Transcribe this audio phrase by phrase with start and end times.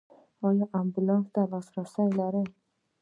[0.47, 2.45] ایا امبولانس ته لاسرسی لرئ؟